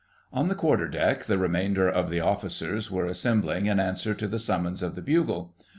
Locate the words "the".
0.47-0.55, 1.25-1.37, 2.09-2.21, 4.27-4.39, 4.95-5.01